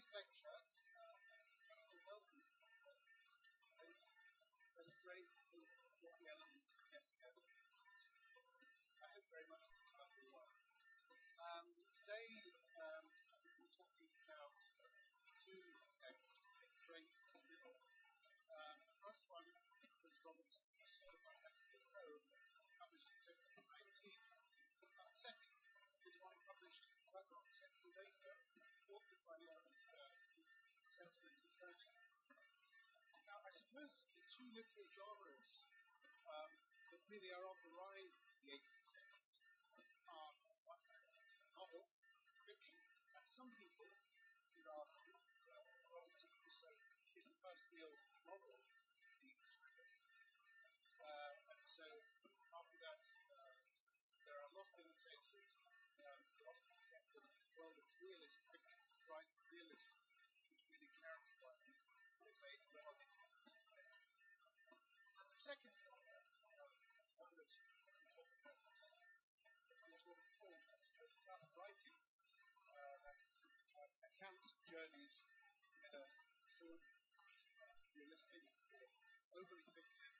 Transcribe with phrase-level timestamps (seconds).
[0.00, 0.60] today's lecture,
[0.96, 1.12] uh,
[1.76, 2.00] Mr.
[2.08, 2.40] Welcome,
[4.80, 5.28] was great
[6.00, 7.44] the elements get together.
[8.96, 10.56] I hope very much it's about the work.
[11.36, 11.68] Um,
[12.00, 12.32] today,
[12.80, 13.12] um,
[13.60, 14.56] we're talking about
[15.44, 15.68] two
[16.00, 16.48] texts,
[17.44, 17.76] Middle.
[18.56, 19.44] Um, the first one
[20.00, 22.24] was Robinson Crusoe by Matthew Code,
[22.80, 24.16] published in 1719.
[24.96, 25.49] Uh, the second
[33.24, 35.64] Now, I suppose the two literary genres
[36.28, 36.52] um,
[36.92, 39.32] that really are on the rise in the 18th century
[40.12, 40.36] are
[41.56, 41.88] novel,
[42.44, 42.76] fiction,
[43.16, 43.88] and some people
[44.52, 45.12] would argue
[45.48, 46.76] that Robinson Crusoe
[47.16, 47.96] is the first real
[48.28, 48.60] novel
[49.24, 50.04] in the language.
[51.00, 51.88] Uh, and so,
[52.60, 53.00] after that,
[53.40, 53.56] uh,
[54.28, 55.48] there are a lot of imitators,
[56.04, 59.49] um, philosophers of this world of realist fiction, this
[71.60, 71.98] writing.
[73.04, 73.36] That is,
[73.76, 75.26] uh, accounts journeys,
[75.82, 76.06] whether
[76.56, 76.80] short,
[77.60, 78.46] uh, realistic,
[78.78, 78.86] or
[79.34, 80.14] overly fictive.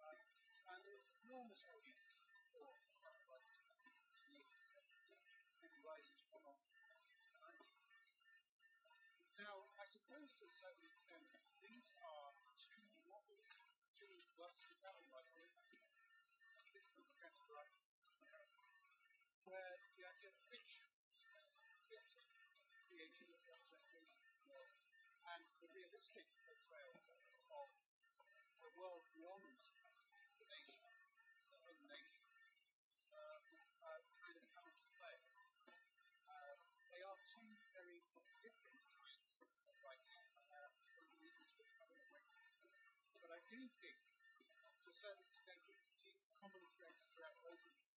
[0.00, 0.24] And
[0.70, 0.84] an
[1.26, 2.22] enormous audience
[2.54, 2.70] for
[3.04, 5.18] writing in the 18th century,
[5.66, 6.56] and rises from the
[7.42, 8.30] 19th century.
[9.36, 11.09] Now, I suppose to a certain extent,
[19.50, 20.86] where the idea of fiction,
[21.90, 22.30] filter,
[22.86, 24.30] creation of representation
[25.26, 26.24] and the realistic
[44.90, 47.94] a certain extent, we can see common threads throughout both of them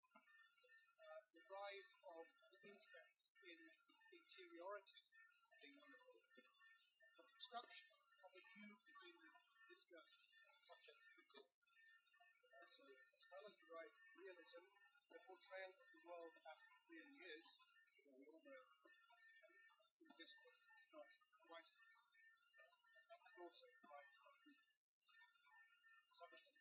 [1.31, 3.55] the rise of the interest in
[4.03, 5.07] the interiority
[5.47, 6.35] of the universe,
[7.15, 7.87] the construction
[8.27, 9.15] of a new begin
[9.71, 10.27] discussing
[10.59, 11.47] subjectivity,
[12.51, 12.83] uh, so
[13.15, 14.59] as well as the rise of realism,
[15.15, 17.63] the portrayal of the world as it really is,
[18.03, 18.63] although we all know
[20.03, 21.07] in discourse it's not
[21.47, 21.95] quite as
[23.15, 24.59] and also the rise of the
[26.11, 26.60] subject.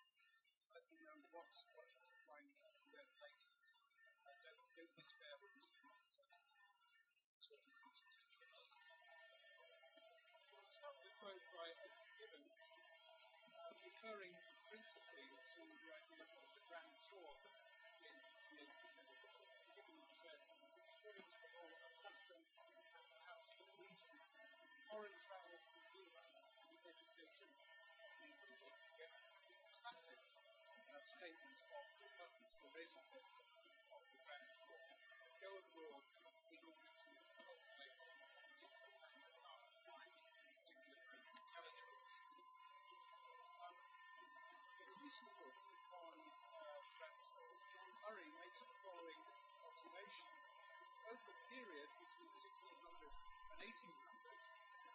[1.31, 2.59] what's what you can find in
[2.91, 3.55] their places.
[4.27, 5.63] And don't, don't despair when you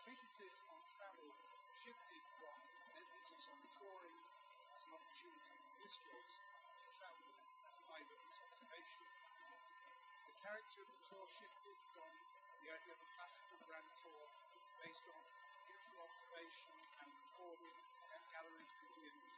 [0.06, 1.30] treatises on travel
[1.82, 2.54] shifted from
[2.94, 4.25] emphasis on touring
[5.86, 6.42] discourse
[6.82, 7.30] to travel
[7.62, 9.06] as eyewitness observation.
[10.26, 12.10] The character of the tour shifted from
[12.58, 14.26] the idea of a classical grand tour
[14.82, 15.22] based on
[15.62, 16.74] neutral observation
[17.06, 17.70] and recording
[18.10, 19.30] at galleries, museums,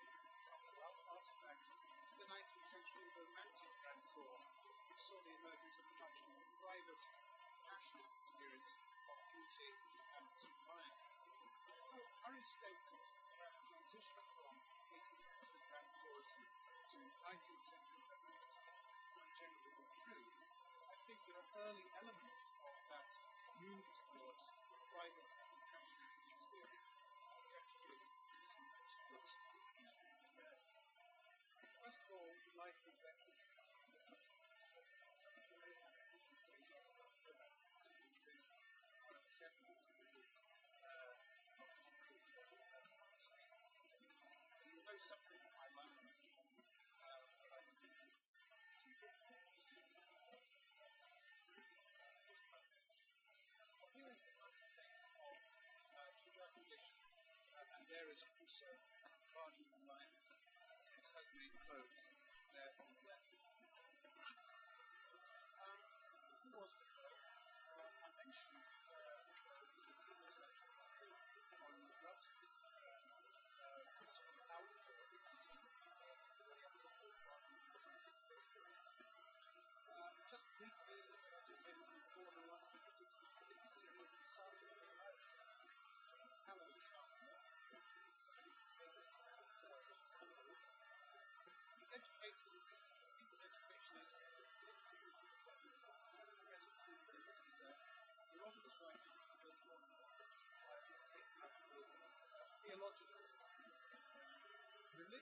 [0.48, 1.68] cultural artifacts
[2.08, 4.40] to the 19th century romantic grand tour,
[4.88, 7.02] which saw the emergence of a much more private,
[7.68, 8.72] passionate experience
[9.12, 9.76] of beauty
[10.16, 10.96] and sublime.
[12.24, 12.88] Murray's statement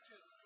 [0.08, 0.45] churches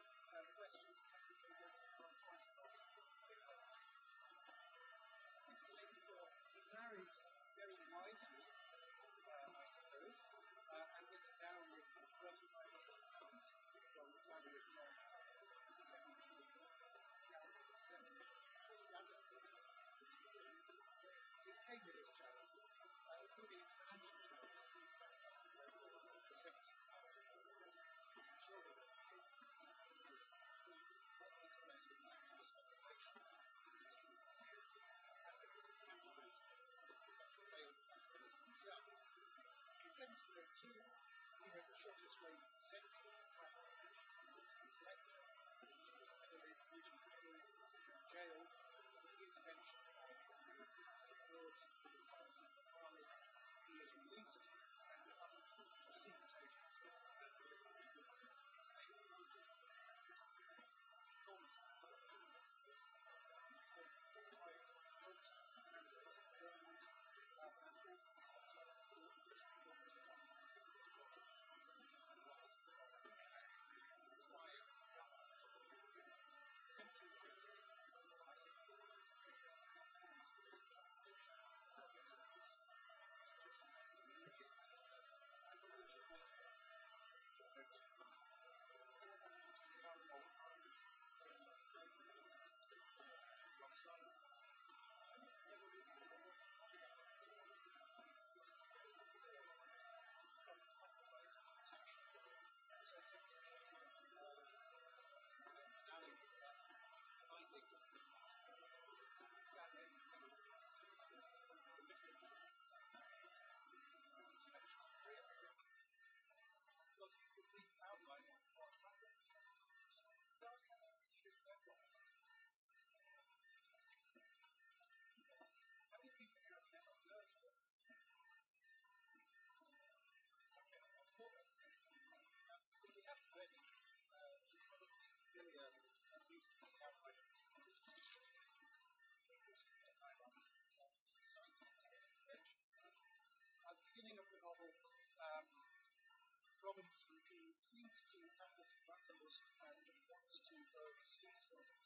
[146.71, 151.80] Roman speaking seems to have the uppermost and wants to go seas with.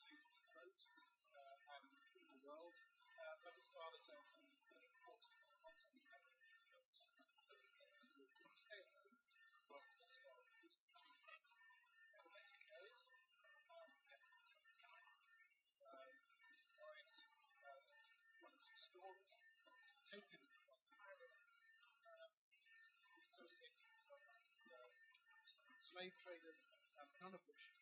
[25.94, 26.66] slave traders
[26.98, 27.73] have none of which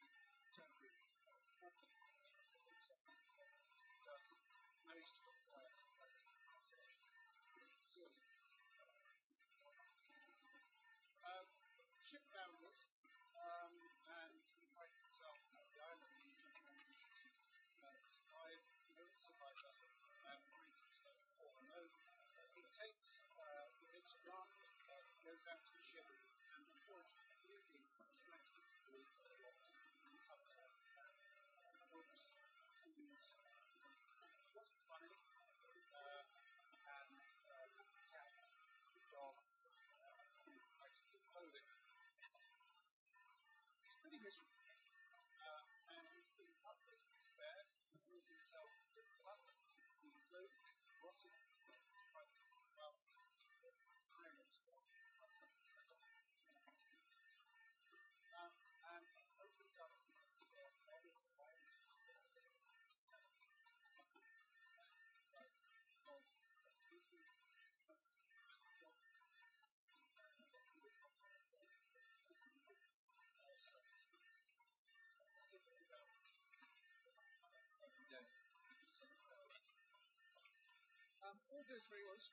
[81.52, 82.16] all goes very well.
[82.16, 82.32] It's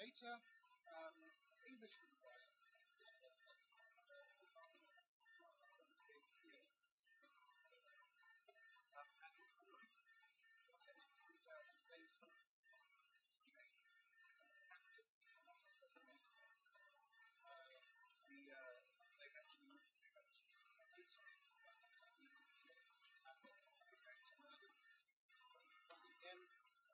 [0.00, 0.32] later,
[0.88, 1.12] um,
[1.68, 2.08] Englishman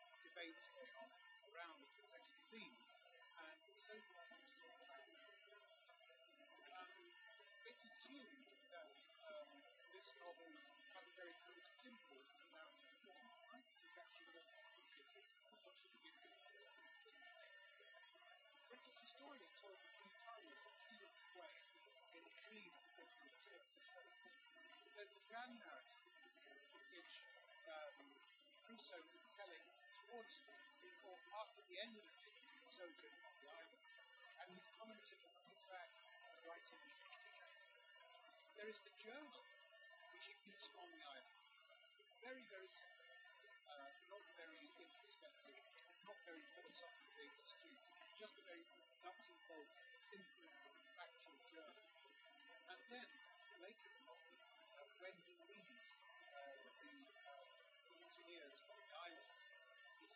[0.31, 1.11] debates going on
[1.51, 2.95] around the setting themes,
[3.35, 5.11] and it's those that I want to talk about
[6.71, 6.95] um,
[7.67, 8.95] it's assumed that
[9.27, 9.51] um,
[9.91, 10.55] this novel
[10.95, 12.23] has a very kind of simple
[12.55, 13.27] narrative form.
[13.43, 13.59] More
[13.91, 14.47] complicated
[15.67, 17.11] what should to
[18.71, 20.55] British historians told us three times
[20.87, 21.75] three different ways
[22.15, 23.35] in three different
[23.91, 24.39] texts.
[24.95, 26.07] There's the grand narrative,
[26.95, 27.27] which
[27.67, 27.99] um,
[30.11, 32.03] after the end of
[32.67, 33.83] sojourn on the island,
[34.43, 35.95] and on the fact
[36.43, 36.83] writing.
[38.59, 39.43] There is the journal,
[40.11, 41.39] which he keeps on the island.
[42.19, 43.07] Very, very simple.
[43.71, 45.55] Uh, not very introspective,
[46.03, 47.79] not very philosophically astute,
[48.19, 48.67] just a very
[49.07, 50.50] nuts and bolts, simple,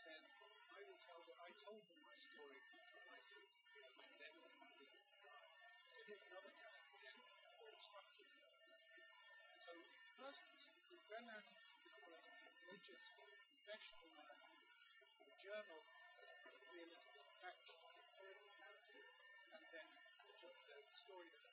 [0.06, 0.30] says,
[0.70, 4.46] I will tell them, I told them my story to my sister, and then he
[4.54, 5.18] begins.
[5.90, 7.18] So here's another telling again,
[7.58, 8.30] more structured.
[9.66, 9.74] So
[10.22, 10.46] first,
[10.94, 12.38] the grand narrative is before us a
[12.70, 14.62] religious, confessional narrative,
[15.26, 15.82] a journal,
[16.70, 19.10] realistic, factual, historical narrative,
[19.58, 19.88] and then
[20.30, 21.45] the, the story that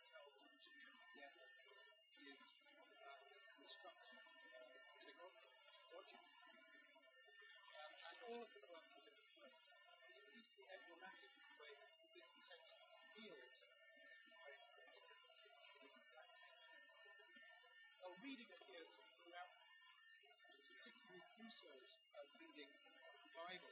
[21.63, 23.71] Crusoe's uh, reading the Bible.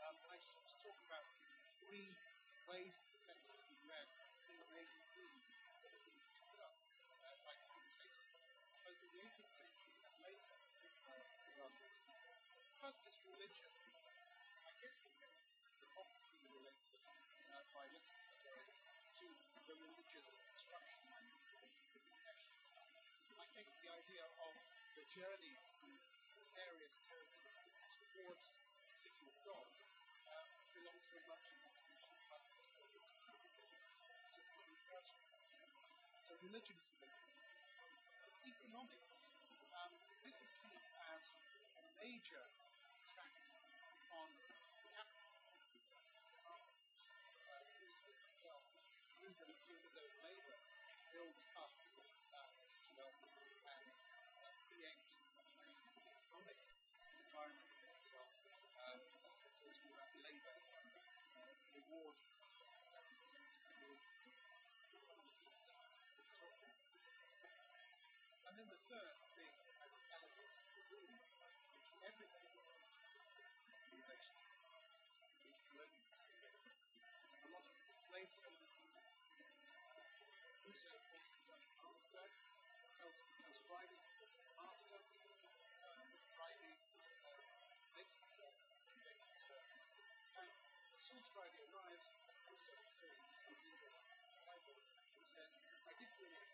[0.00, 1.28] Um, I just want to talk about
[1.84, 2.16] three
[2.64, 4.08] ways that the text has been read,
[4.48, 5.52] three major themes
[5.84, 6.80] that have been picked up
[7.28, 8.24] uh, by commentators,
[8.88, 10.56] both in the 18th century and later
[11.12, 11.68] uh,
[12.80, 13.68] First is religion.
[14.64, 17.04] I guess the text has often been related
[17.52, 18.80] uh, by literary historians
[19.20, 19.28] to
[19.68, 21.04] the religious instruction
[23.36, 24.52] I think the idea of
[24.96, 26.00] the journey through
[26.60, 27.72] various territories
[28.12, 29.68] towards the city of God
[30.28, 30.44] uh,
[30.76, 32.42] belongs very much in the tradition of
[36.20, 37.20] So religion is.
[38.48, 39.36] Economics,
[39.76, 39.92] um,
[40.24, 40.80] this is seen
[41.16, 41.36] as
[41.76, 42.48] a major
[91.30, 91.38] he
[95.22, 95.52] says,
[95.86, 96.50] I did bring it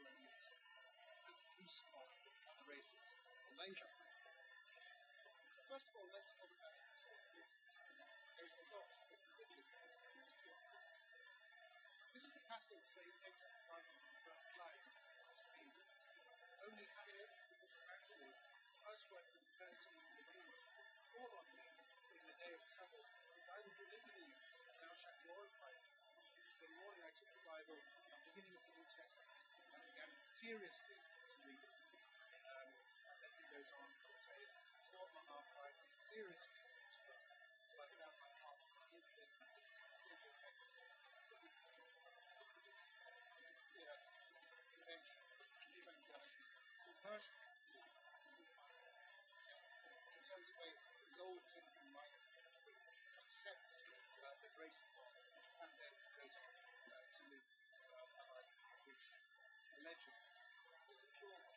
[0.00, 0.56] colonialism
[1.28, 2.08] and use of
[2.48, 2.96] other races.
[5.68, 6.79] First of all, let's talk about
[12.60, 14.84] Is the in the first.
[16.60, 17.32] Only having it
[17.88, 18.36] actually
[18.84, 20.60] housewife and parenting the means
[21.08, 21.64] fall on me
[22.20, 23.00] in the day of trouble.
[23.48, 24.28] I will deliver you,
[24.76, 25.88] thou shalt glorify me.
[26.60, 29.40] The morning I took the Bible, the beginning of the New Testament,
[29.72, 31.76] and began seriously to read it.
[32.44, 32.68] Um,
[33.08, 34.60] and then he goes on to say it's
[34.92, 36.59] four and a half hours, seriously
[53.40, 53.80] accepts
[54.20, 56.44] uh, the grace of God and then on
[56.92, 57.48] uh, to live
[57.88, 58.52] uh, a life
[58.84, 59.00] which
[59.80, 60.28] allegedly
[60.92, 61.56] is a poor one.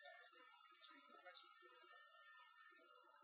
[0.00, 0.32] That's
[0.96, 1.44] the question.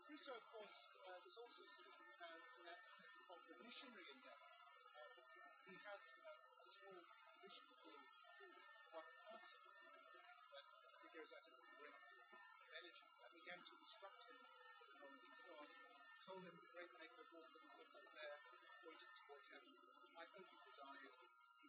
[0.05, 0.77] Crusoe, of course,
[1.09, 4.53] uh, was also seen as an advocate of the missionary endeavor.
[4.93, 5.09] Uh,
[5.65, 6.33] he has a
[6.69, 7.01] small
[7.41, 8.05] mission being
[8.93, 9.09] one.
[9.33, 10.69] As
[11.01, 11.56] he goes at it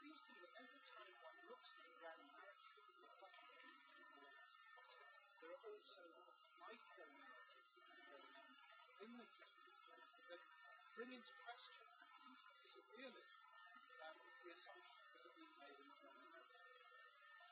[0.00, 1.36] seems to me that every time one.
[1.44, 2.88] Looks at the grand narrative of
[3.20, 3.36] such
[5.44, 6.04] there are also
[6.56, 7.84] micro narratives
[9.04, 9.76] in the text
[10.32, 10.40] that
[10.96, 11.84] bring into question
[12.64, 13.28] severely
[14.00, 16.80] um, the assumptions that have been made in the narrative.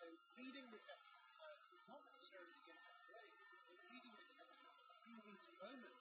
[0.00, 0.08] So
[0.40, 1.12] reading the text
[1.44, 1.52] uh,
[1.84, 3.28] not necessarily against the way,
[3.68, 4.56] but reading the text
[5.04, 5.97] through these moments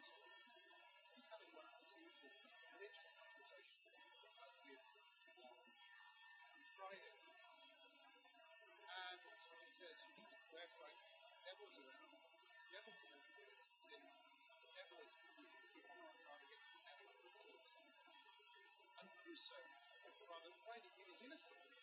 [0.00, 0.48] Instance,
[1.12, 2.32] he's having one of his usual
[2.72, 3.84] religious conversations
[4.24, 4.32] with
[6.72, 7.16] Friday.
[8.88, 10.40] And he says, You need to
[10.80, 10.96] pray.
[11.36, 11.52] The
[11.84, 12.16] around.
[12.16, 13.28] The devil's going to
[13.76, 14.00] sin.
[14.00, 15.12] The devil is
[15.68, 17.60] keeping on guard against the.
[19.04, 19.68] And Crusoe,
[20.32, 21.79] rather finding in his innocence,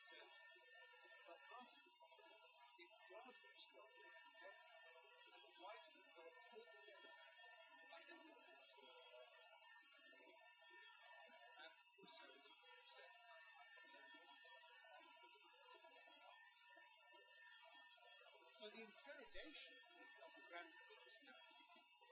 [18.77, 19.73] the interrogation
[20.21, 20.69] of the grand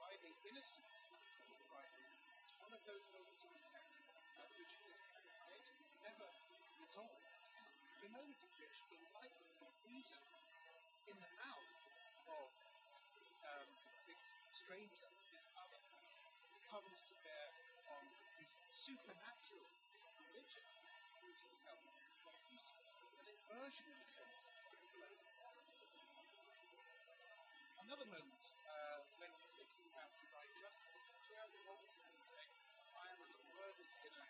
[0.02, 0.90] by the innocent
[1.70, 2.06] writer
[2.42, 4.02] is one of those moments in the text
[4.42, 4.98] at which is
[5.46, 6.26] created is never
[6.82, 7.22] resolved.
[7.22, 10.18] It is the moment in which the enlightenment of reason
[11.06, 11.70] in the mouth
[12.34, 13.70] of um,
[14.10, 15.06] this stranger,
[15.38, 15.82] this other,
[16.66, 17.46] comes to bear
[17.94, 18.04] on
[18.42, 19.70] his supernatural
[20.18, 20.66] religion,
[21.30, 21.86] which is held
[22.50, 22.90] useful,
[23.22, 24.45] an inversion in a sense.
[27.86, 32.42] Another moment uh, when he's thinking about divine justice, where the Lord can say,
[32.98, 34.26] I am an unworthy sinner,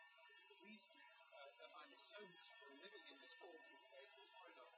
[0.60, 4.76] reason uh, that I'm so miserable living in this awful place, this product,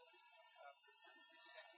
[0.63, 0.79] um,
[1.11, 1.75] and setting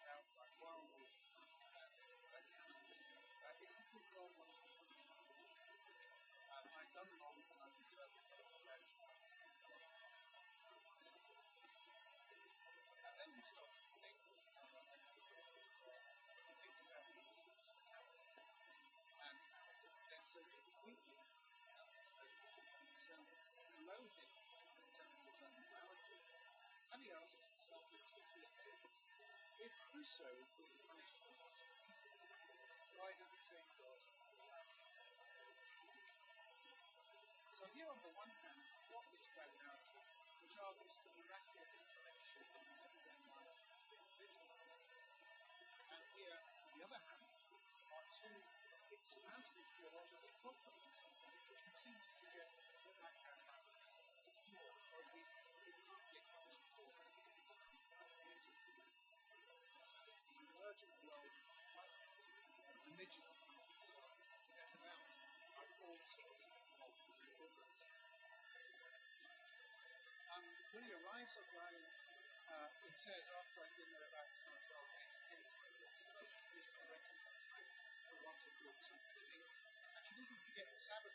[30.01, 30.17] For his
[32.97, 34.01] why same God?
[37.53, 38.61] So here on the one hand,
[38.97, 40.01] what is gravitation,
[40.41, 42.49] which argues the miraculous intervention.
[45.93, 47.29] And here, on the other hand,
[47.93, 48.41] are two
[48.97, 52.10] insurmountable theological which would seem to
[70.75, 71.87] when he arrives at Rome,
[72.47, 74.31] uh, it says after I've been there about
[74.71, 75.99] 12 days, he came to my books,
[76.55, 77.71] which recognized
[78.07, 79.43] for lots of books and living.
[79.99, 81.15] And she didn't forget the Sabbath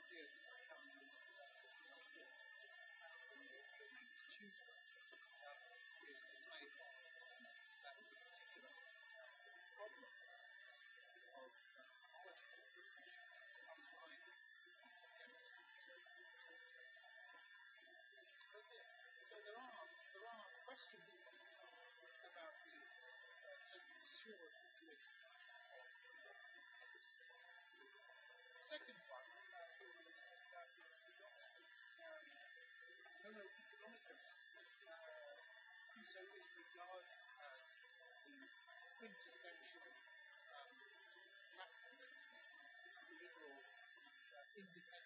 [28.61, 29.27] second one,
[33.27, 34.47] Homo economicus,
[36.07, 37.63] so is regarded as
[38.23, 38.47] the
[38.95, 39.91] quintessential
[40.55, 40.71] um,
[41.51, 42.31] capitalist
[43.19, 43.67] liberal
[44.31, 45.00] uh, independent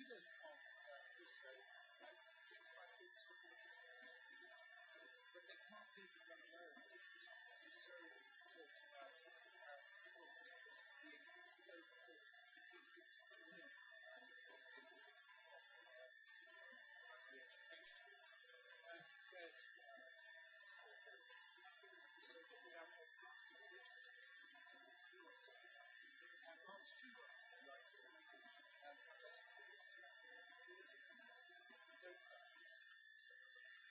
[0.00, 0.69] readers of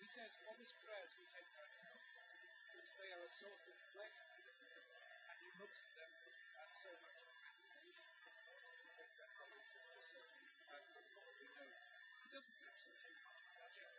[0.09, 1.97] says, all these prayers we take back now,
[2.65, 4.85] since they are a source of pleasure to them,
[5.29, 6.09] and he looks at them
[6.65, 8.09] as so much gratification.
[11.37, 11.69] we know.
[12.25, 13.93] He doesn't actually take much pleasure.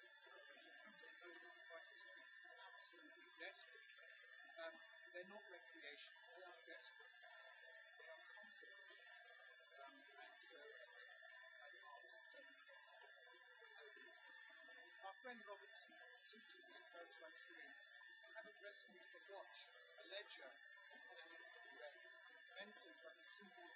[0.66, 2.02] He comes to notice the crisis
[2.58, 3.89] absolutely desperate.
[15.20, 15.68] Friend Robert
[16.24, 17.84] Souter describes my experience.
[18.32, 19.68] Having rescued a watch,
[20.00, 20.48] a ledger,
[21.12, 21.26] and a
[21.76, 22.00] red,
[22.56, 23.68] fences like a trivial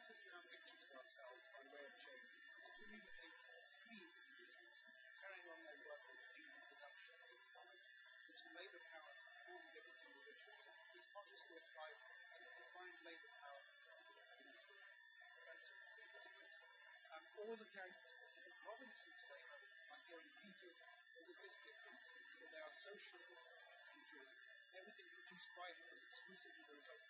[0.00, 2.32] Science has now pictures ourselves by way of change
[2.64, 3.36] as we mutate
[3.84, 4.72] three individuals
[5.20, 6.40] carrying on their work of the
[6.72, 7.84] production of knowledge,
[8.32, 10.56] which the labour power of all the different individuals
[10.96, 12.00] is consciously applied
[12.32, 14.48] as a combined labour power of the organism,
[15.36, 16.32] sensory business.
[17.12, 20.76] And all the characteristics of Robinson's labour are here repeated
[21.20, 21.36] as a
[21.68, 22.04] difference,
[22.40, 24.32] but they are social and joy.
[24.80, 27.09] Everything produced by him is exclusively the result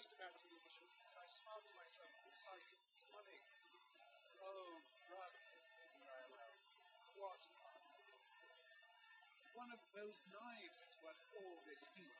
[0.00, 3.04] just about to leave short, and I smile to myself at the sight of this
[3.08, 3.40] money.
[4.44, 4.70] Oh,
[5.12, 5.36] right,
[6.08, 6.56] I aloud.
[7.16, 7.40] What?
[9.56, 12.19] One of those knives is worth all this heap.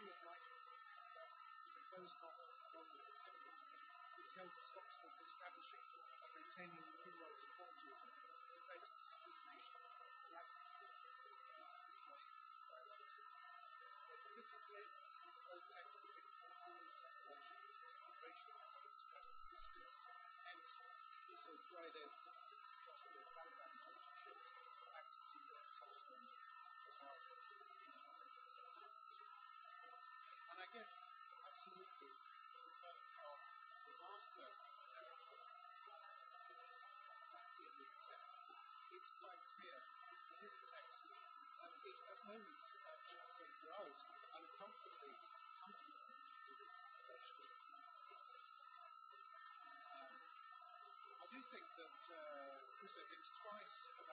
[0.00, 0.08] The
[1.76, 3.12] proposed model of government
[4.16, 5.84] is held responsible for establishing
[6.24, 6.89] and maintaining
[52.90, 54.09] also thinks twice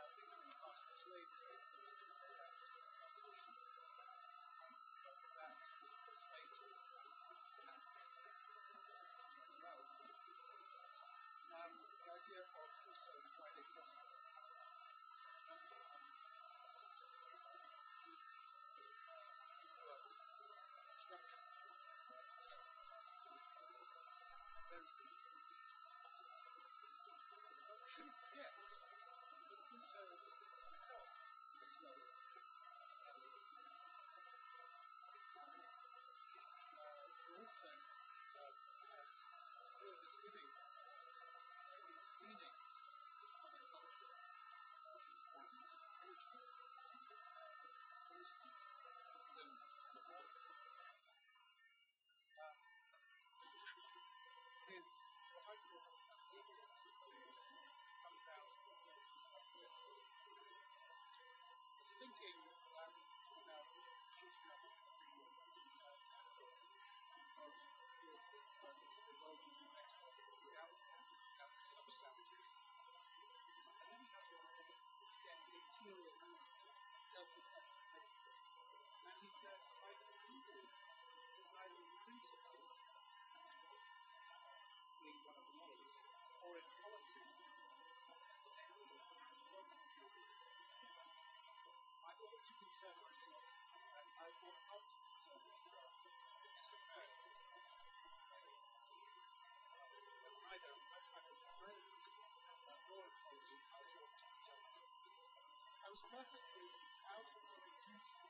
[105.97, 106.69] was perfectly
[107.09, 108.21] out of my duty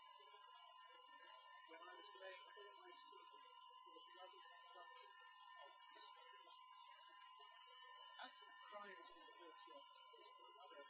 [1.67, 3.43] when I was laying all my schemes
[3.83, 5.03] for the bloody destruction
[5.67, 6.07] of this
[8.23, 10.83] As to the crimes they were guilty of one another,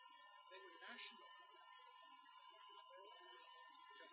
[0.53, 1.25] they were national.
[1.25, 3.09] Of God.
[3.09, 4.05] The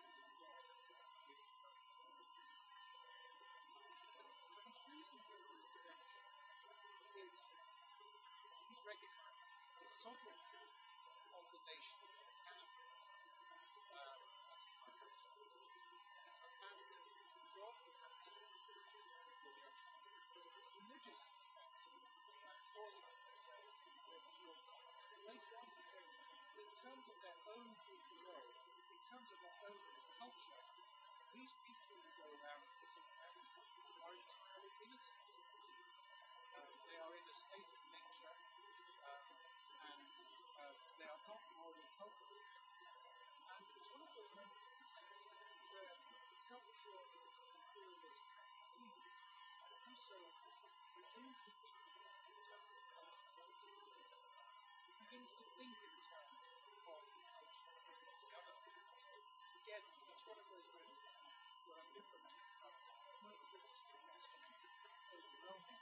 [6.65, 6.81] intervention
[7.13, 7.37] is
[8.89, 10.44] recognizing the sovereignty
[50.05, 50.29] also
[50.93, 51.81] begins to think
[52.29, 53.81] in terms of culture
[54.99, 57.49] begins to think in terms of culture and.
[59.01, 59.13] So
[59.65, 61.17] again, it's one of those moments
[61.65, 64.37] where ambivalence comes up, not ability to question
[65.09, 65.81] overwhelming.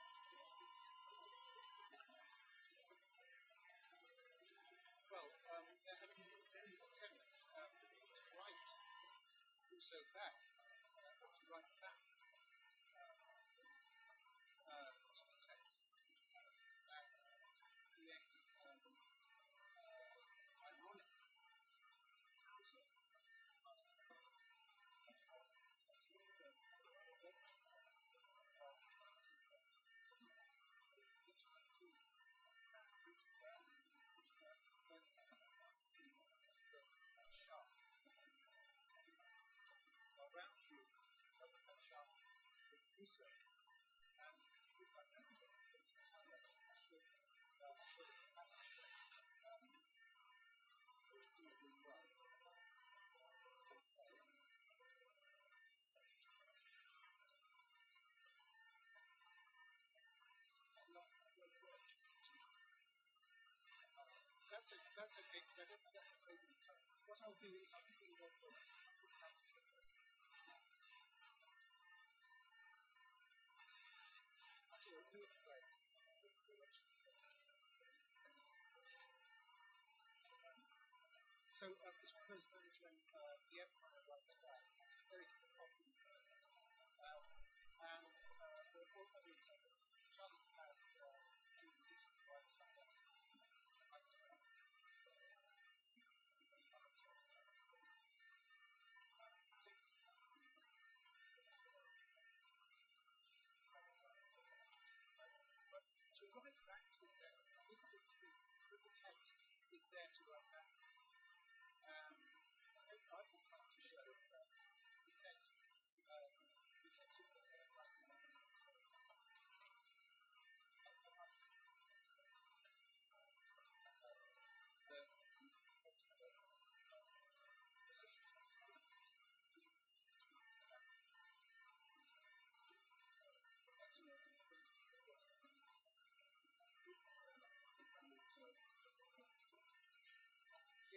[5.08, 7.72] Well, um, there have been many attempts um,
[8.20, 8.76] to write
[9.72, 10.43] also back,
[43.04, 43.20] That's
[64.72, 66.40] a that's a big that's a that's big
[67.04, 67.84] What I'll do is I'll
[81.64, 84.04] So uh, this one moments when uh, the Empire
[84.92, 85.24] it's very.
[87.00, 87.24] Um,
[87.80, 88.04] and
[88.36, 89.48] uh, the report that is
[90.12, 91.08] just as uh,
[91.64, 92.28] to recently
[92.76, 93.16] lessons
[93.88, 94.44] writes back.
[105.72, 107.48] But to write back to the text,
[107.96, 108.12] is
[108.68, 109.40] the, the text
[109.96, 110.63] there to unpack.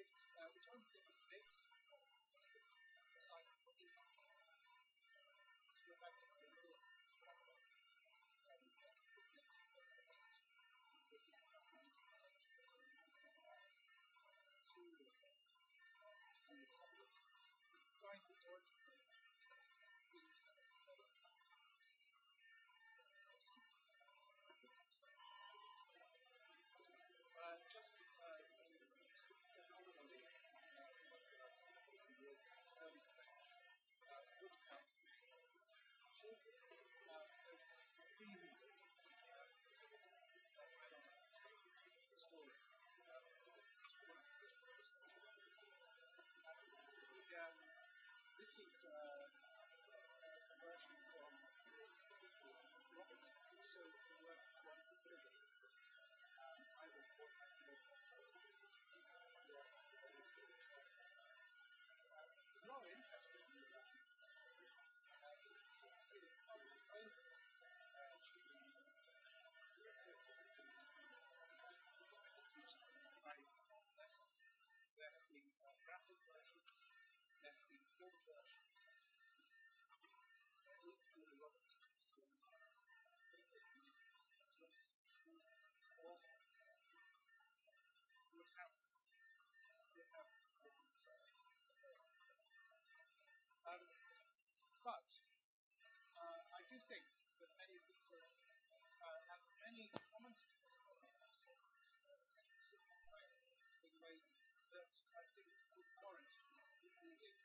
[0.06, 1.02] It's uh, bits the of the
[3.16, 3.30] Let's
[5.86, 6.78] go back to the middle
[18.26, 18.75] to
[48.46, 49.35] this is uh,
[88.56, 88.72] um,
[94.80, 95.08] but
[96.16, 97.04] uh, I do think
[97.44, 98.48] that many of these versions
[99.04, 100.56] uh, have many commentaries
[102.64, 103.20] simplify
[103.84, 104.32] in ways
[104.72, 106.32] that I think would warrant
[106.80, 107.36] including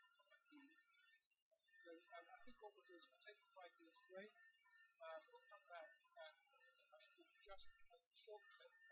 [1.84, 4.32] So um, I think what we'll do is we'll take the five minutes break,
[5.04, 5.92] uh, we'll come back
[6.24, 6.40] and
[6.96, 8.91] I should just a short clip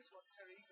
[0.00, 0.64] here's what Terry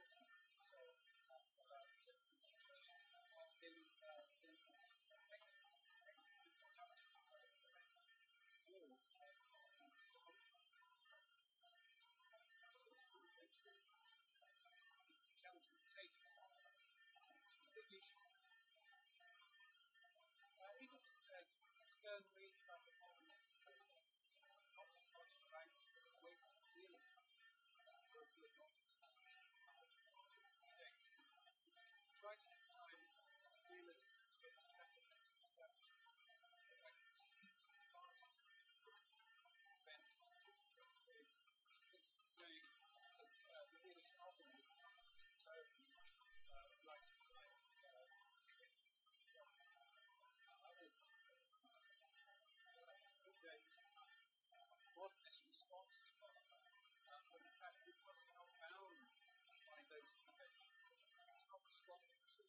[61.88, 62.44] responding to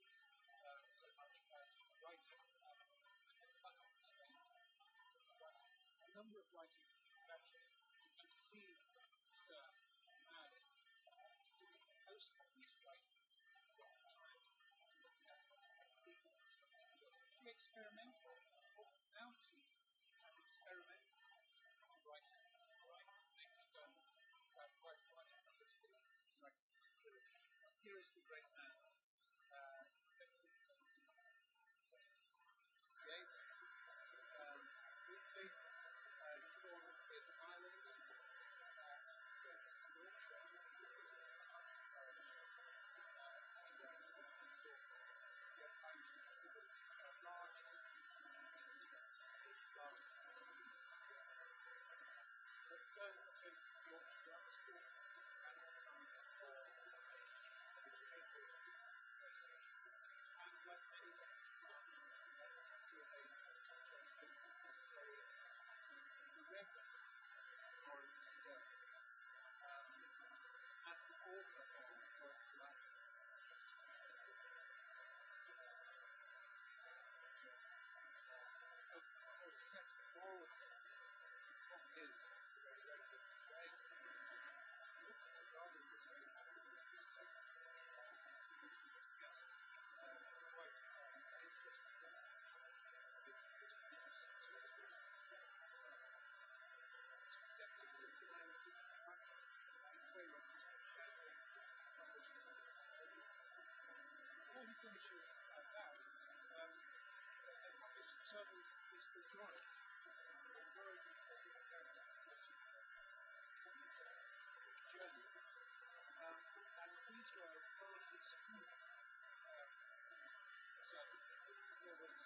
[0.68, 1.72] uh, so much as
[2.04, 4.36] writing a constraint.
[5.40, 6.92] A number of writers
[7.24, 7.72] have actually
[8.20, 8.68] can see
[9.32, 9.80] Sterne
[10.44, 10.68] as
[11.56, 13.16] doing postmodernist writing
[13.56, 14.44] at this time.
[17.24, 18.44] It's the experimental,
[18.76, 19.64] what we now see
[20.28, 21.16] as experimental
[22.04, 22.44] writing,
[23.40, 24.04] next um,
[24.60, 25.96] uh, quite quite interesting
[26.44, 27.32] writing period.
[27.80, 28.69] Here is the great man, uh,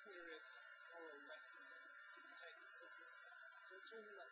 [0.04, 0.60] serious
[0.92, 1.80] moral lessons
[2.12, 3.16] to be taken from them.
[3.64, 4.23] So it's all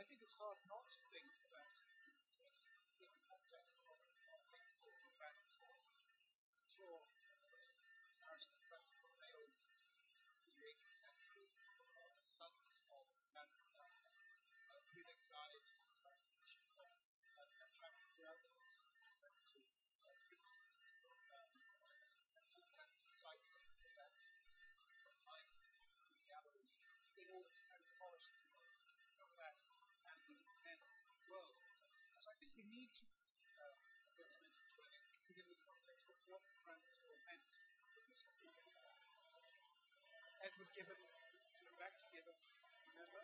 [0.00, 0.79] I think it's hard not
[40.40, 43.22] Edward Gibbon, to go back to remember,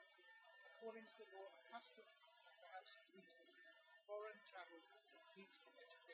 [0.71, 2.05] according to the law, a custom,
[2.61, 3.49] perhaps, leads them
[4.07, 4.79] foreign travel
[5.35, 6.06] leads them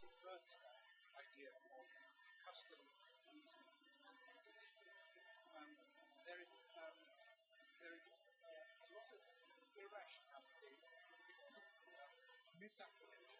[0.00, 1.84] and that uh, idea of
[2.40, 2.80] custom
[3.28, 3.68] using
[5.56, 5.70] um,
[6.24, 6.96] there is um,
[7.84, 8.04] there is
[8.40, 9.20] yeah, a lot of
[9.76, 10.72] irrationality,
[12.00, 12.08] uh,
[12.56, 13.39] misapprehension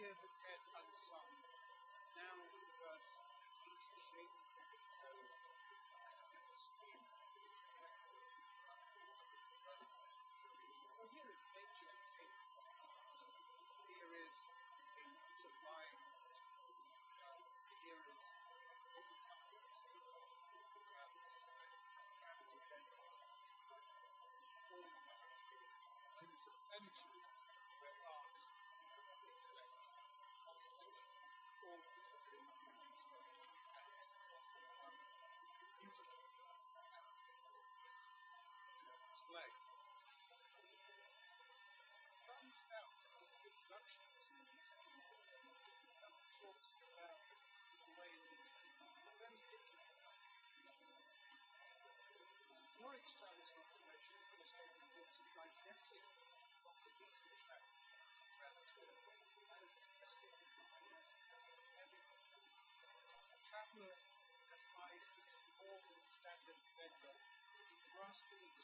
[0.00, 0.37] Yes, it's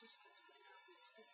[0.05, 1.25] resistance bigger people is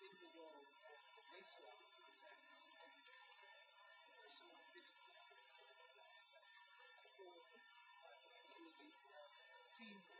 [0.00, 0.98] in the world of
[1.34, 1.82] Islam,
[4.22, 4.38] there's
[9.70, 10.19] See.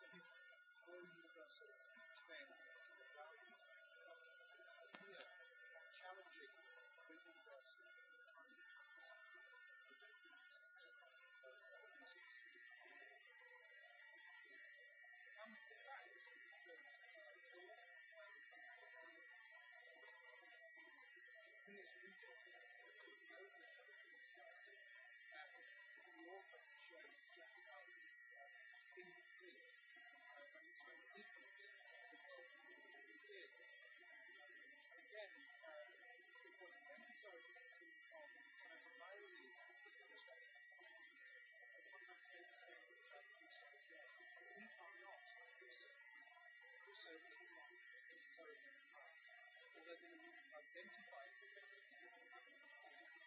[47.01, 47.65] Rousseau is not
[48.13, 49.25] Rousseau in the past.
[49.73, 51.65] Although the is identified with him,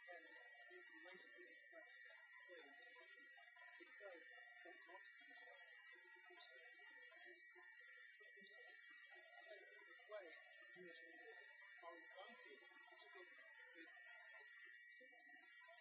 [0.06, 0.22] then
[0.94, 3.90] the most really first experience is
[8.14, 8.70] the to.
[9.42, 10.26] So, in a way,
[10.78, 11.42] Jewish readers
[11.82, 13.34] are invited to look
[13.74, 13.90] with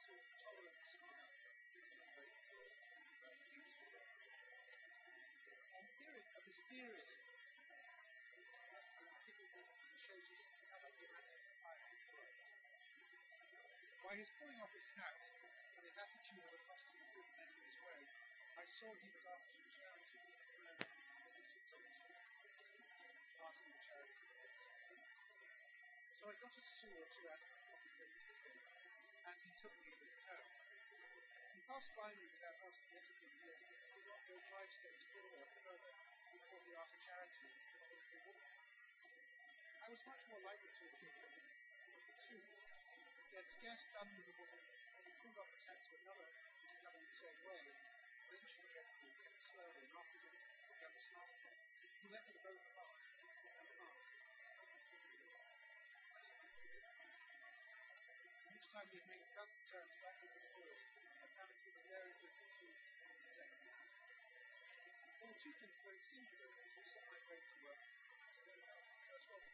[0.01, 1.29] sort of tolerance and
[1.77, 2.09] a
[3.21, 4.09] very beautiful way.
[5.77, 7.32] And there is a mysterious
[18.73, 20.81] He was asking charity as
[21.37, 22.25] he sits on the street,
[23.45, 24.33] asking charity.
[26.17, 28.33] So I got a sword to popularity
[29.29, 30.49] and he took me in his turn.
[31.53, 33.61] He passed by me without asking anything more,
[33.93, 35.93] did not go five steps forward further
[36.33, 37.45] before he asked charity
[39.85, 41.45] I was much more likely to have killed him.
[42.25, 44.65] Two, he had scarce done with the woman
[44.97, 47.82] when he pulled off his hat to another who was the same way.
[58.73, 60.81] Time he had made a dozen turns backwards and forwards,
[61.21, 63.69] I found it to be very good to see the second.
[65.21, 67.77] There were two things very singular as we set my brain to work
[69.13, 69.45] First of all,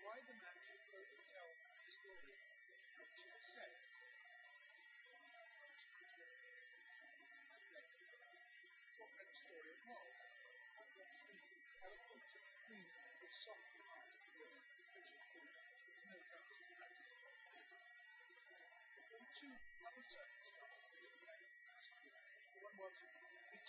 [0.00, 2.40] why the man should only tell the story
[3.04, 4.00] of two sets.
[7.52, 8.00] And second,
[8.96, 10.16] what kind of story it was,
[10.80, 12.88] and what species of eloquence it mean
[13.20, 13.73] which softened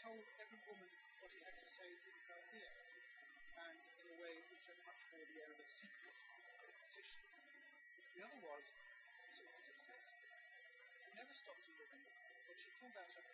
[0.06, 0.86] told every woman
[1.18, 2.78] what he had to say in her ear,
[3.58, 6.14] and in a way which had much more the air of a secret
[6.62, 7.26] competition.
[8.14, 8.78] The other was
[9.34, 10.14] sort of success.
[11.10, 11.90] He never stopped to look
[12.46, 13.26] when she pulled out her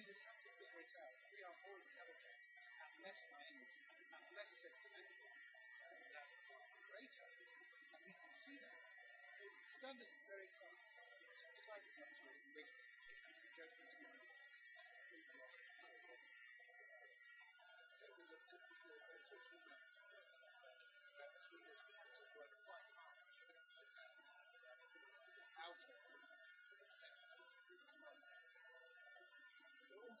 [0.00, 1.18] readers have to figure it out.
[1.34, 2.40] We are more intelligent
[2.80, 3.70] and less naive
[4.14, 5.34] and less sentimental
[6.10, 6.28] than
[6.88, 7.28] greater,
[7.94, 8.80] and we can see that.
[9.40, 9.98] It's done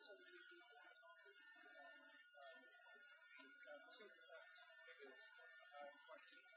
[0.00, 0.80] Are also many people
[5.76, 6.56] um, quite simply.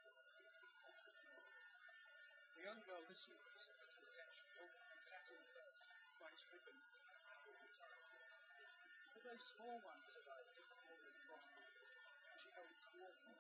[2.56, 3.60] The young girl listened with
[4.00, 5.92] attention, and sat in the bus,
[6.24, 6.72] quite stricken.
[9.12, 11.28] The very small one, said I, took corner of the
[12.40, 13.36] she held it towards me.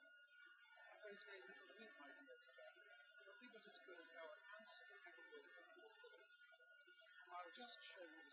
[0.99, 2.11] I very little my
[2.43, 2.75] said I.
[3.23, 3.39] But
[3.71, 5.31] as good as thou art handsome, and of
[7.31, 8.32] I'll just show you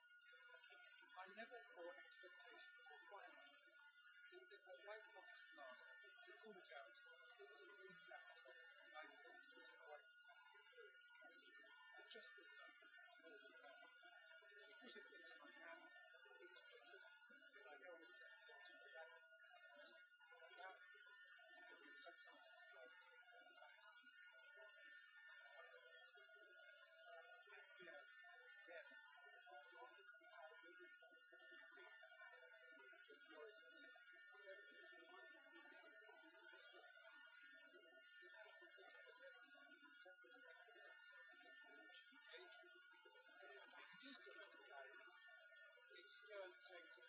[46.11, 47.00] just going to take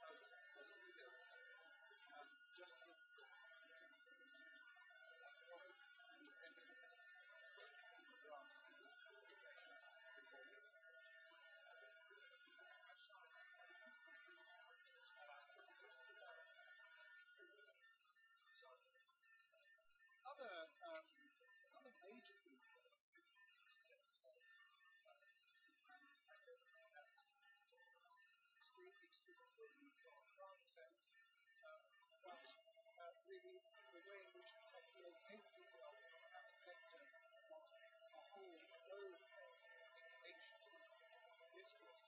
[28.73, 31.12] street exclusively from one sense,
[31.61, 31.77] uh,
[32.25, 32.41] but
[32.97, 33.61] uh, really
[33.93, 36.01] the way in which the text locates itself
[36.33, 37.05] at the center
[37.53, 37.68] of
[38.16, 38.57] the whole
[38.89, 39.20] old
[40.25, 40.64] ancient
[41.53, 42.02] discourse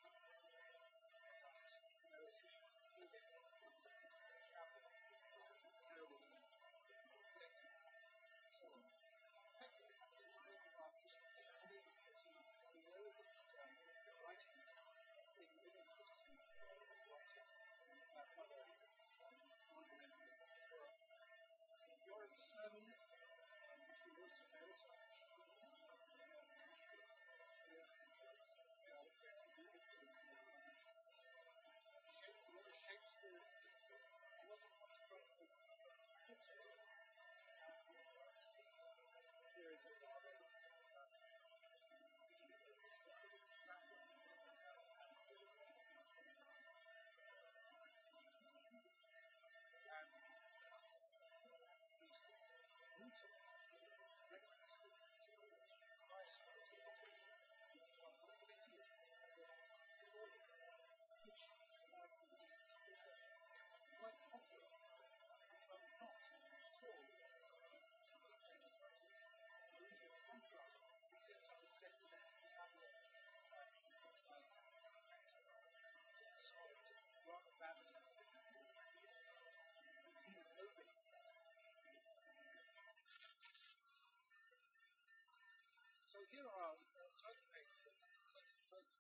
[86.33, 88.97] here are our uh, token papers place first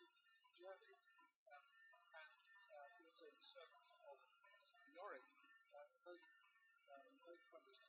[0.00, 0.96] in Germany
[1.52, 2.32] and
[2.72, 4.16] uh, also the Sermons of
[4.64, 4.80] Mr.
[4.96, 5.26] Yorick,
[5.76, 6.24] uh, both
[6.88, 7.84] uh, both published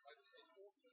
[0.07, 0.91] I say, author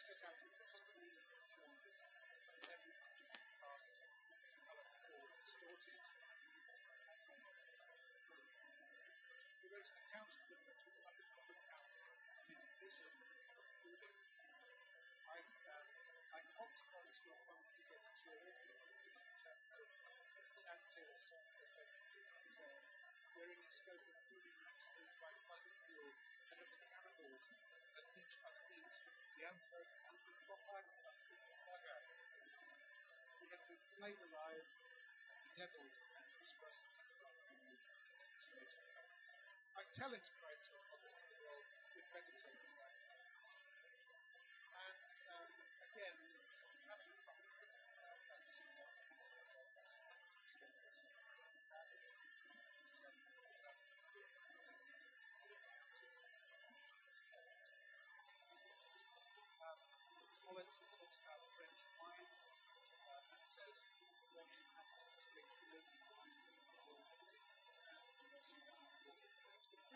[0.00, 1.19] research out in the spring.
[34.02, 34.08] I
[39.98, 40.22] tell it.
[40.22, 40.39] the devil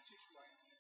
[0.05, 0.74] that's explained.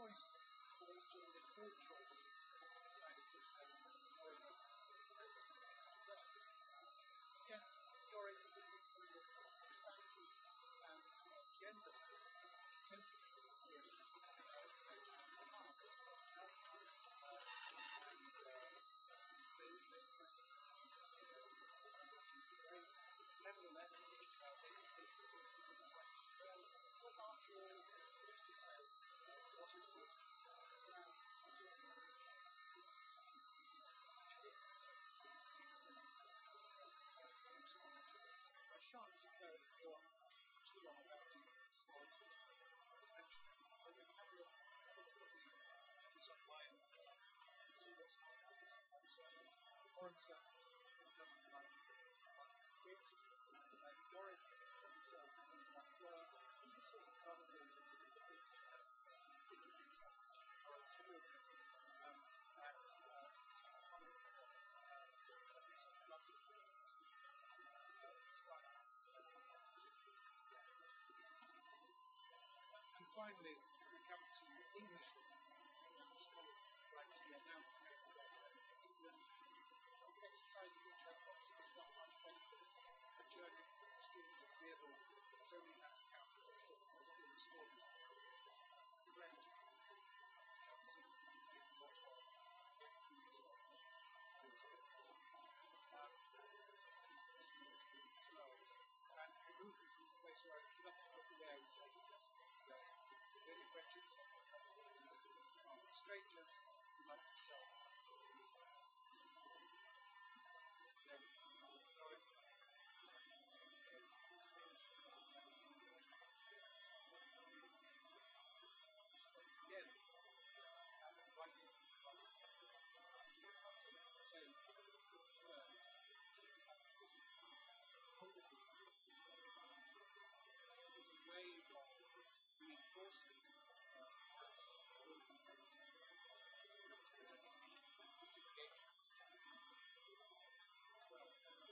[0.00, 0.39] force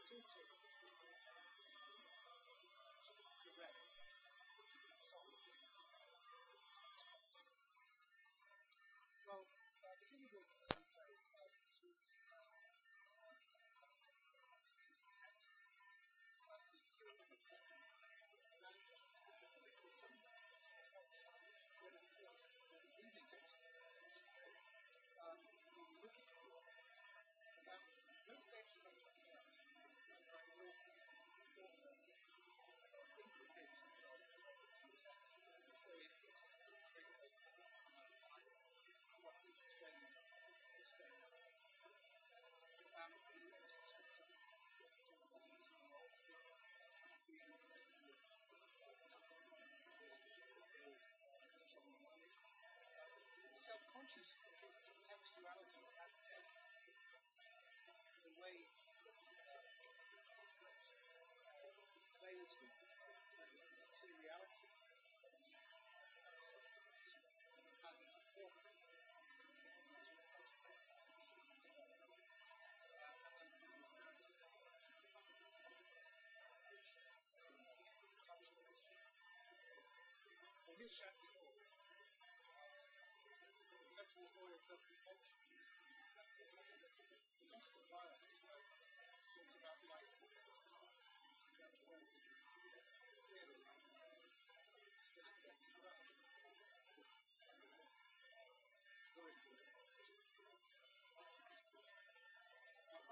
[0.08, 0.67] 支持。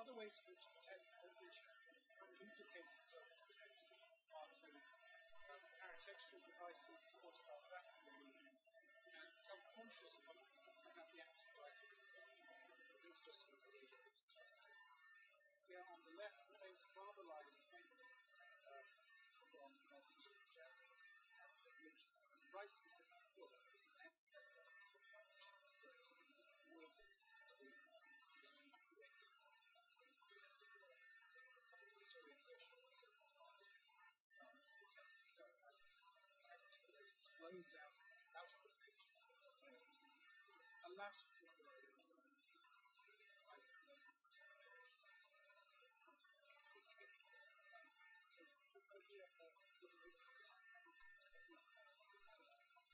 [0.06, 1.58] other ways in which the text language
[2.38, 3.90] duplicates itself in text
[4.30, 4.78] are through
[5.82, 7.65] paratextual devices, automatic
[9.96, 10.04] we
[15.74, 16.45] are on the left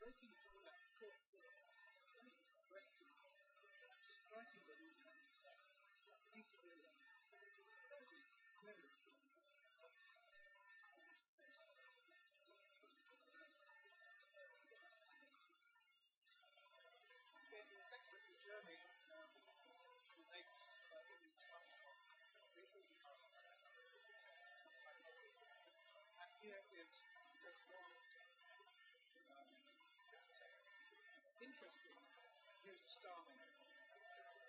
[0.03, 0.33] breaking
[31.73, 33.53] He Here's a star on it.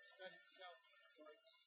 [0.04, 0.76] Study itself
[1.16, 1.63] works.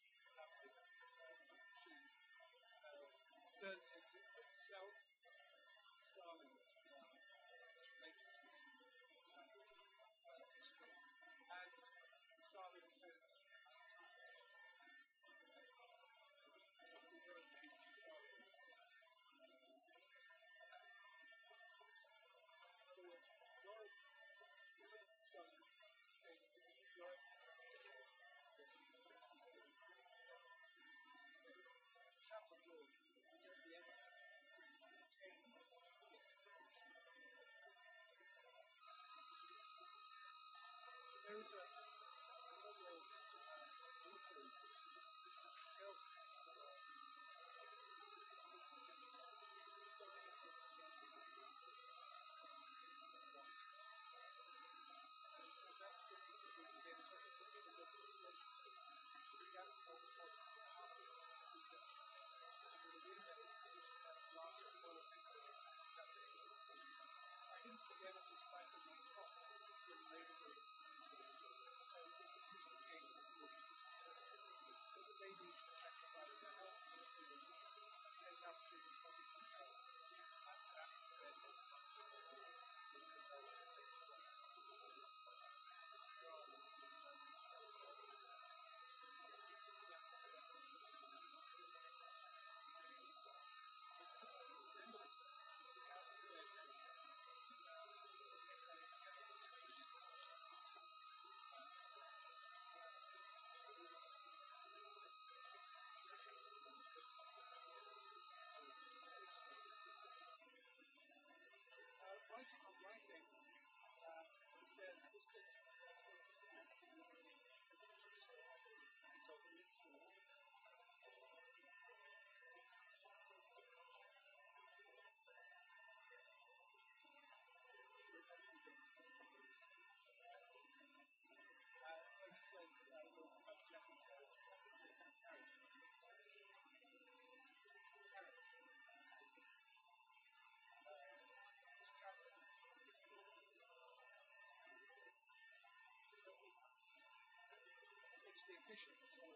[148.67, 149.31] Fisher uh,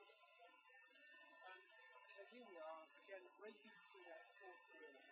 [0.00, 0.48] before
[2.16, 5.04] so here we are, again, breaking through that fourth theorem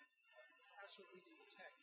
[0.80, 1.79] as we're reading the text.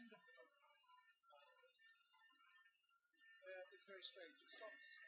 [0.00, 0.16] Uh,
[3.74, 4.32] it's very strange.
[4.40, 4.99] It stops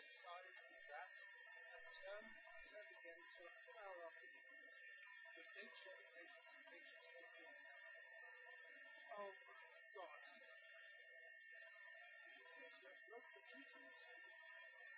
[0.00, 1.12] decided to do that,
[1.76, 2.24] and turn,
[2.72, 4.72] turn again to a full hour after evening,
[5.36, 7.44] with nature, patience, and patience and the
[9.12, 9.60] Oh my
[9.92, 10.20] God!
[10.24, 11.20] You should see
[12.48, 13.92] she had broken the treatment.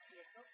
[0.06, 0.46] She had not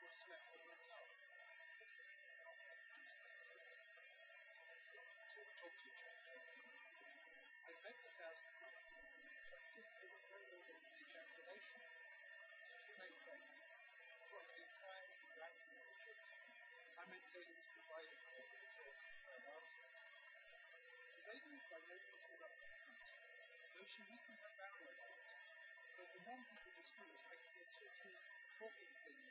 [25.99, 28.27] But the non-people in the schools actually are
[28.59, 29.31] talking things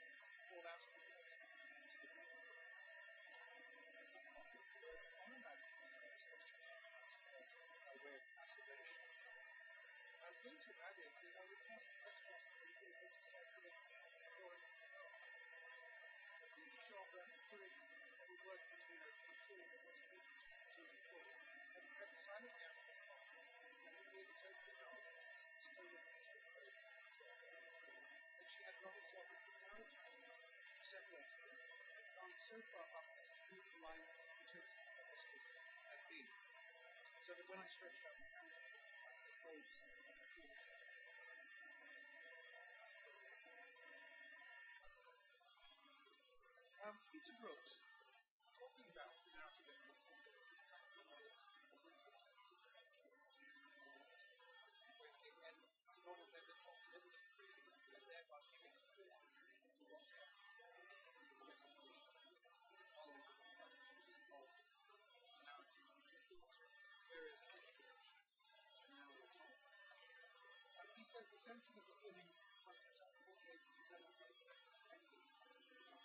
[0.52, 0.97] all out of
[32.48, 33.99] so far up as to move the line
[34.40, 36.24] between its hephaestus and me,
[37.19, 38.48] so that when I stretched out my hand,
[39.03, 39.76] I could hold the
[40.40, 40.56] fork.
[46.88, 47.86] Um, Peter Brooks
[71.18, 72.30] says the sense of the beginning
[72.61, 74.53] must have something more than the eternal sense of
[74.94, 75.26] ending.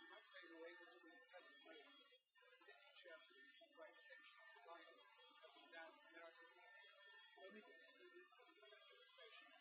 [0.00, 1.92] You might say the way was the present ways.
[2.64, 3.20] Literature,
[3.76, 4.88] by extension, life,
[5.36, 6.52] present now, narrative,
[7.36, 8.24] or even the
[8.72, 9.52] anticipation,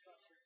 [0.00, 0.45] structure,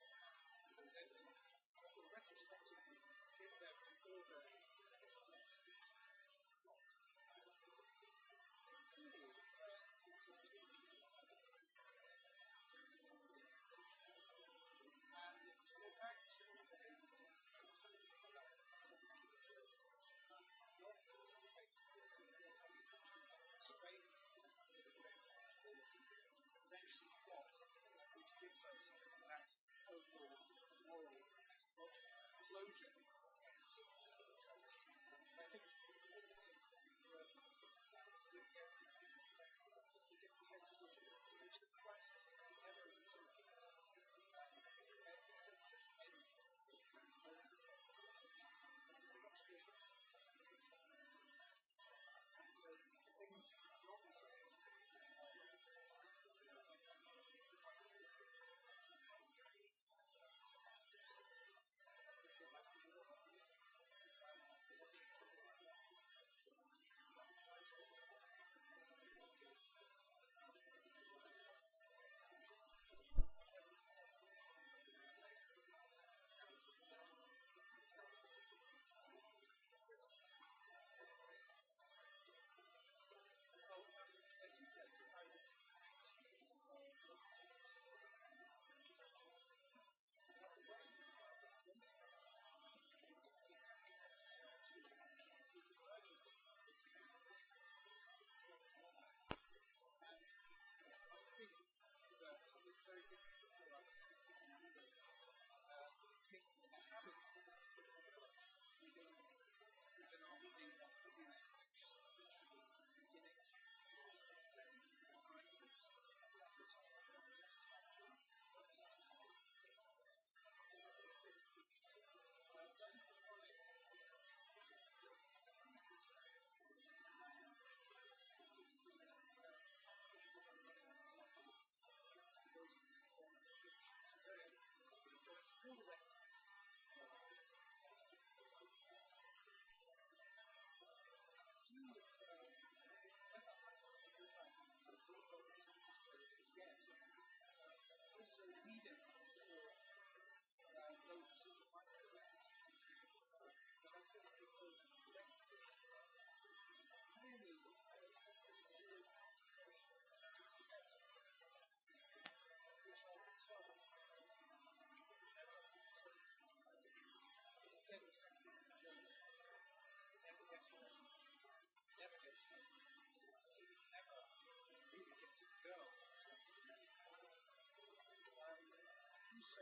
[179.51, 179.59] So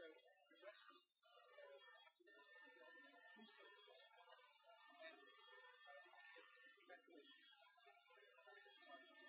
[0.54, 1.02] the rest was
[2.14, 3.90] seen as two dominant crusades.
[5.02, 5.18] And
[6.78, 9.29] secondly, the sons